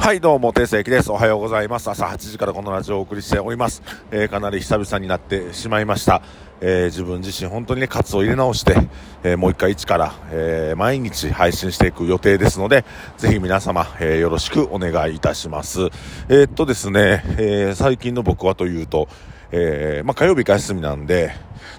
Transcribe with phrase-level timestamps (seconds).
[0.00, 1.12] はいどうも定石です。
[1.12, 1.90] おはようございます。
[1.90, 6.22] 朝8時からこのラジオをお送りしております、えー、かなり久々になってしまいました、
[6.62, 8.76] えー、自分自身本当にねカツを入れ直して、
[9.22, 12.86] えー、もう一回一から、え毎日配信していく予定ですので
[13.18, 15.90] ぜひ皆様、えよろしくお願いいたします。
[16.30, 19.06] えっとですね、え最近の僕はというと
[19.52, 21.32] えー、まあ、火曜日が休みなんで、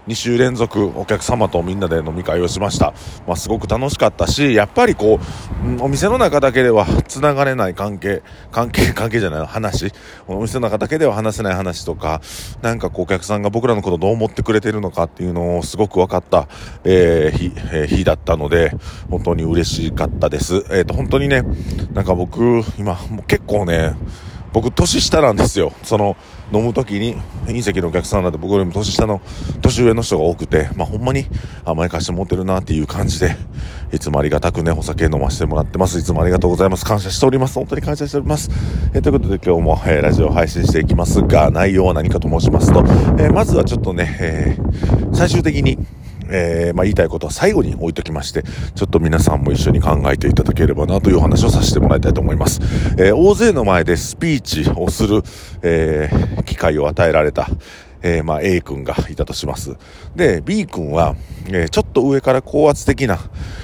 [0.07, 2.93] 2週連続お客様とみんなで飲み会をしました。
[3.27, 5.19] まあ、すごく楽しかったし、やっぱりこ
[5.79, 9.91] う、お店の中だけでは繋がれない関係、関係、 関係じゃない話、
[10.27, 12.21] お店の中だけでは話せない話とか、
[12.61, 16.47] なんかこうお客さんが僕らのことどう思ってくれてるのかっていうのをすごく分かった、
[16.83, 18.73] えー、日、えー、日だったので、
[19.09, 20.65] 本当に嬉しかったです。
[20.71, 21.43] えっ、ー、と、本当にね、
[21.93, 23.93] なんか僕、今、もう結構ね、
[24.53, 25.71] 僕年下なんですよ。
[25.83, 26.17] その、
[26.53, 27.15] 飲む時に、
[27.45, 29.21] 隕石のお客さんなんて僕よりも年下の、
[29.61, 31.25] 年上の人が多くて、まあほんまに
[31.63, 33.35] 甘やかして持ってるなっていう感じで、
[33.93, 35.97] いつもありがたくね、お酒飲ませてもらってます。
[35.97, 36.85] いつもありがとうございます。
[36.85, 37.55] 感謝しております。
[37.55, 38.49] 本当に感謝しております。
[38.93, 42.79] え、ということで今日も、えー、ラジオ配信していきますが、内容は何かと申しますと、
[43.17, 44.57] えー、まずはちょっとね、え
[45.13, 45.77] 最終的に、
[46.31, 52.61] えー、まあ、言いたいことは最後に置いときまして、ちょっと皆さんも一緒に考えていただければなというお話をさせてもらいたいと思います。
[52.97, 55.21] えー、大勢の前でスピーチをする、
[55.61, 57.47] えー、機会を与えられた、
[58.01, 59.75] えー、まあ A 君がいたとします。
[60.15, 61.15] で、B 君は、
[61.47, 63.19] えー、ちょっと上から高圧的な、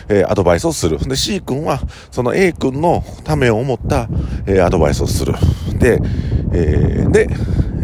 [0.10, 1.00] えー、アドバイスをする。
[1.00, 1.80] で、C 君は、
[2.12, 4.08] その A 君のためを思った、
[4.46, 5.34] え、アドバイスをする。
[5.80, 6.00] で、
[6.54, 7.30] え、で、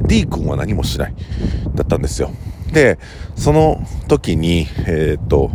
[0.06, 1.14] D 君は何もしない。
[1.76, 2.32] だったんですよ。
[2.74, 3.00] で、
[3.36, 5.52] その時に、えー、っと、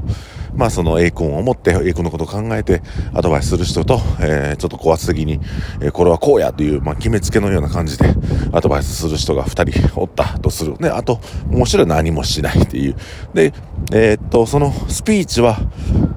[0.58, 2.82] まあその A 君を持って A 君のことを考えて
[3.14, 5.40] アドバイスする人と、えー、ちょっと高圧的に、
[5.80, 8.06] えー、これはこうやという、まあ決めつけのような感じで
[8.52, 10.76] アドバイスする人が2人おったとする。
[10.78, 12.96] で、あと、もう一人は何もしないっていう。
[13.34, 13.52] で、
[13.92, 15.58] えー、っと、そのスピーチは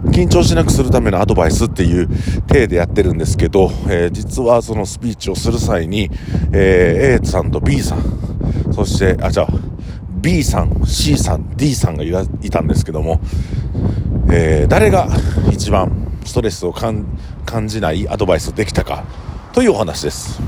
[0.06, 2.10] 緊張しなくするためのアドバイスっていう
[2.48, 6.10] 体でやってるんですけど、えー、実はそのスピーチをする際に、
[6.52, 8.02] えー、A さんと B さん、
[8.74, 9.48] そして、あ、じゃあ、
[10.22, 13.20] B さん、C さん、D さんがいたんですけども、
[14.32, 15.08] えー、誰が
[15.52, 15.92] 一番
[16.24, 17.08] ストレスを感
[17.68, 19.04] じないアドバイスできたか
[19.52, 20.40] というお話です。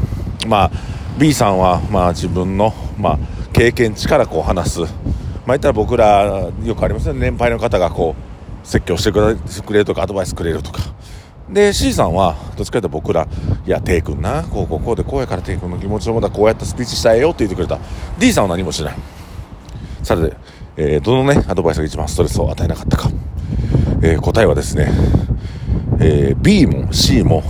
[0.48, 0.72] まあ、
[1.18, 3.20] B さんは、まあ自分の、まあ、
[3.52, 4.80] 経験値からこう話す。
[4.82, 4.90] まあ
[5.48, 7.20] 言ったら僕らよくありますね。
[7.20, 8.16] 年配の方がこ
[8.64, 10.82] う、説教してくれるとかアドバイスくれるとか。
[11.50, 13.28] で、C さんは、どっちかというと僕ら、
[13.66, 17.80] いや、テイ君な、こうこうこうでこうやからテイ君の気持ちのもとはこうやってスピーチしたいよって言ってくれた。
[18.20, 19.23] D さんは何もしない。
[20.04, 20.36] さて、
[20.76, 23.10] えー、どのね、アドバイスが一番ストレスを与えなかったか。
[24.02, 24.92] えー、答えはですね、
[26.00, 27.42] えー、B も C も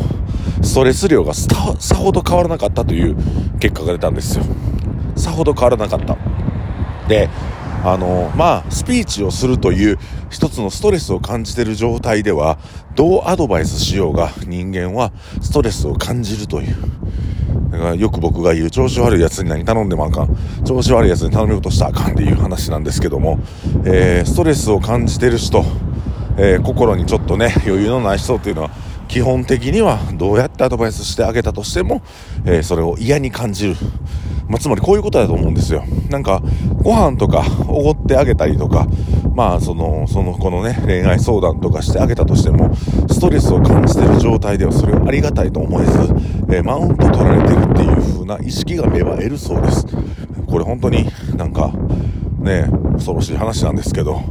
[0.62, 3.16] ストレス量がさほど変わらなかったという
[3.60, 4.46] 結果が出たんですよ。
[5.16, 6.16] さほど変わらなかった。
[7.08, 7.28] で、
[7.84, 9.98] あの、まあ、スピーチをするという
[10.30, 12.60] 一つのストレスを感じている状態では、
[12.96, 15.12] どうアドバイスしようが人間は
[15.42, 16.76] ストレスを感じるという。
[17.72, 20.36] だからよく僕が言う調子悪い奴に何頼んでもあかん。
[20.64, 23.40] 調子悪い奴に頼むことしたらあかんっていう話なんですけども、
[23.86, 25.64] えー、ストレスを感じてる人、
[26.38, 28.72] えー、心にちょっとね、余裕のない人っていうのは、
[29.08, 32.02] 基本的にはどうやってアドバイスしてあげたとしても、
[32.46, 33.76] えー、それを嫌に感じる。
[34.48, 35.84] まあ、つまりこういうことだと思うんですよ。
[36.10, 36.42] なんか、
[36.82, 38.88] ご飯とかおごってあげたりとか、
[39.36, 42.76] まあ、その、その子のね、恋愛相談とかしてあげたとしても、
[43.10, 45.92] ストレスを感じてる状態ではそれをありがたいと思えず、
[46.54, 49.88] えー、マウント取られてるっていう風な意識が芽生えるそうです。
[50.46, 51.72] これ本当になんか、
[52.38, 54.22] ね、恐ろしい話なんですけど、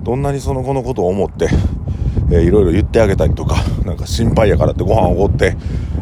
[0.00, 1.48] どんなにその子のことを思って、
[2.30, 5.56] えー、いろいろ言ってあげたりとか、なんか心配やからってご飯をおごって、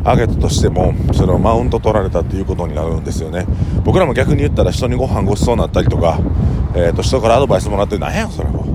[0.05, 3.47] あげたとしても、それをマウント取られたっていうことになるんですよね。
[3.83, 6.19] 僕らも逆に言ったら人にご飯ごちそうになったりとか、
[6.75, 8.72] えっ、ー、と、人からアドバイスもらって、なんやそれも。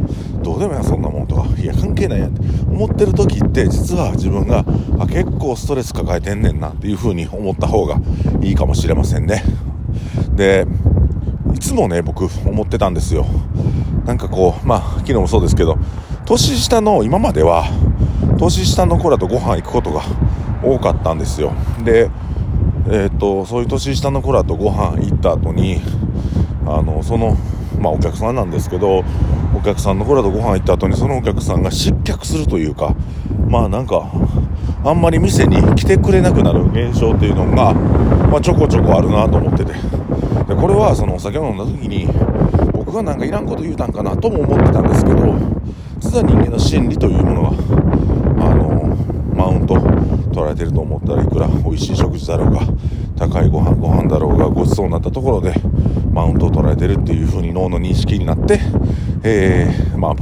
[0.48, 2.42] どうでもやそんなもんとか、いや、関係ないやんって
[2.72, 4.64] 思ってる時って、実は自分が、
[4.98, 7.98] あ、結構ストレス抱えてんねんなっていう風に思った方が
[8.42, 9.44] いいかもしれませんね。
[10.38, 10.66] で、
[11.54, 13.26] いつもね、僕思ってたんですよ。
[14.06, 15.78] なんかこう、まあ、昨日もそうですけど、
[16.26, 17.66] 年下の、今までは、
[18.38, 20.02] 年下の子らとご飯行くことが
[20.64, 21.52] 多かったんですよ
[21.84, 22.10] で
[22.90, 25.82] えー、とそういう年下の子らとご飯行った後に
[26.66, 27.36] あのその
[27.80, 29.04] まあお客さんなんですけど
[29.56, 32.96] お客さんの子らとご飯行った後にそのお客さんが失脚するというか
[33.48, 34.12] まあなんか
[34.84, 39.74] あんまり店に来てくれなくなる現象っていうのが、まあ、ちょこちょこあるなと思ってて。
[40.48, 42.08] でこれはそのお酒を飲んだ時に
[42.72, 45.18] 僕がなんかいらんこと言うたんかなとも思ってたんですけど
[46.00, 47.52] 実は人間の心理というものは
[48.40, 48.96] あの
[49.36, 49.76] マウント
[50.32, 52.62] 取られてると思ったらいくら美味しい食事だろうが
[53.18, 55.54] 高いご飯ご飯だろうがごちそうになったところで
[56.18, 58.60] マウントを取られてるっていう風に脳の認識になって、
[59.22, 60.16] えー、まあ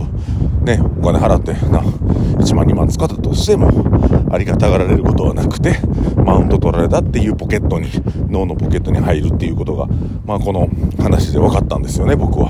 [0.66, 3.72] ね、お金払ってな、1万2万使ったとしても、
[4.30, 5.80] ありがたがられることはなくて、
[6.18, 7.88] マウント取られたっていうポケットに、
[8.30, 9.88] 脳のポケットに入るっていうことが、
[10.26, 10.68] まあこの
[11.02, 12.50] 話で分かったんですよね、僕は。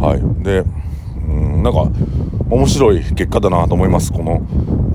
[0.00, 0.42] はい。
[0.42, 0.64] で、
[1.28, 1.88] うん、なんか、
[2.50, 4.42] 面白い結果だなと思います、この、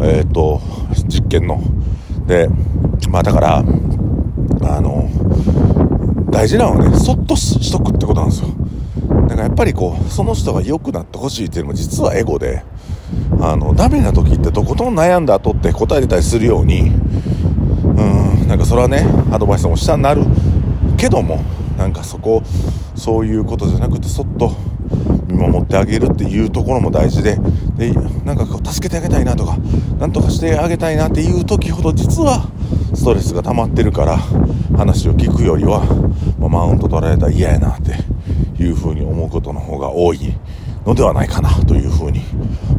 [0.02, 0.60] えっ、と、
[1.08, 1.62] 実験の。
[2.28, 2.50] で、
[3.10, 5.10] まあだから、あの、
[6.32, 8.50] 大事なのはね、そっとしとくってことなんですよ。
[9.28, 12.64] だからやっぱりこう、その人が良くなってほしいっていうのも実はエゴで、
[13.42, 20.24] あの、ダメな時ってとことん悩んだ後って答えれたりするように、うん、なんかそれはね、アドバイスも下になる
[20.98, 21.44] けども、
[21.78, 22.44] なんかそこ、
[22.96, 24.52] そういうことじゃなくて、そっと
[25.28, 27.40] 見守ってあげるっていうところも大事で、
[27.78, 27.92] で、
[28.26, 29.58] なんかこう、助けてあげたいなとか、
[30.00, 32.50] なんとかしてあげたいなっていう時ほど、実は、
[32.94, 34.18] ストレスが溜まってるから、
[34.78, 35.82] 話を聞くよりは、
[36.40, 40.20] まあ、マウント取られたら嫌やなっていうふうに思うことの方が多い
[40.86, 42.22] のではないかなというふうに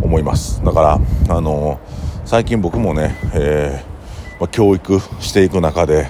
[0.03, 0.65] 思います。
[0.65, 1.79] だからあのー、
[2.25, 6.09] 最近僕もね、えー、まあ、教育していく中で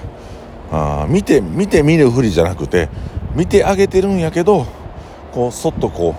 [0.71, 2.87] あ見て見て見るふりじゃなくて
[3.35, 4.65] 見てあげてるんやけど
[5.33, 6.15] こうそっとこ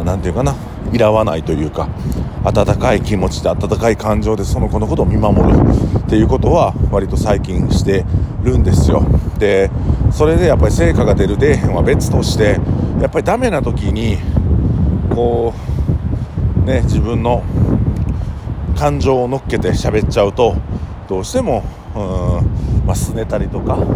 [0.00, 0.54] う何て言うかな
[0.92, 1.88] いらわないというか
[2.44, 5.58] 温かい気持ちで温かい感情でその子のことを見守る。
[6.12, 8.04] っていうことは割と最近して
[8.42, 9.02] るんですよ。
[9.38, 9.70] で
[10.10, 12.60] それでやっぱり成果が出る出へんは別として
[13.00, 14.18] やっぱりダメな時に
[15.08, 15.54] こ
[16.62, 17.42] うね自分の
[18.76, 20.54] 感情を乗っけて喋っちゃうと
[21.08, 21.64] どうしても
[21.94, 23.86] うん、まあ、拗ねたりとかうん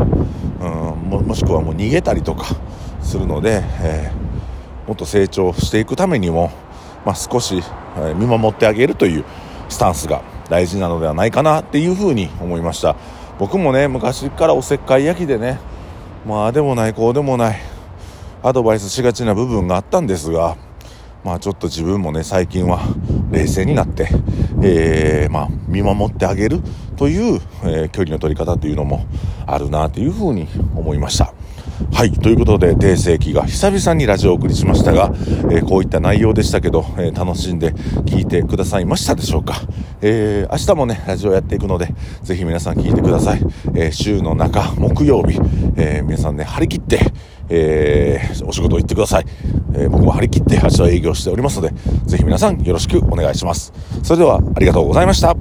[1.10, 2.46] ももしくはもう逃げたりとか
[3.02, 6.50] するので、えー、もっと成長していくためにも、
[7.04, 7.56] まあ、少し、
[7.98, 9.24] えー、見守ってあげるという
[9.68, 12.96] スタンスが大事なのではないかなっていうふうに思いました
[13.38, 15.58] 僕もね昔からおせっかい焼きでね
[16.26, 17.58] まあでもないこうでもない
[18.42, 20.56] アドバイスしがちな部分があったんですが
[21.24, 22.80] まあちょっと自分もね最近は
[23.30, 24.08] 冷静になって、
[24.62, 26.60] えー、まあ見守ってあげる
[26.96, 29.06] という、えー、距離の取り方というのも
[29.46, 31.35] あるなというふうに思いました。
[31.92, 32.12] はい。
[32.12, 35.12] ということで、定世紀が久々にラジオをお送りしましたが、
[35.50, 37.72] えー、こういった内容でしたけど、えー、楽しんで
[38.04, 39.60] 聞いてくださいましたでしょうか。
[40.00, 41.88] えー、明日もね、ラジオやっていくので、
[42.22, 43.40] ぜひ皆さん聞いてください。
[43.74, 45.38] え週の中、木曜日、
[45.76, 47.00] え皆さんね、張り切って、
[47.48, 49.26] えお仕事行ってください。
[49.74, 51.74] え僕も張り切って明日は営業しておりますので、
[52.06, 53.72] ぜひ皆さんよろしくお願いします。
[54.02, 55.36] それでは、ありがとうございました。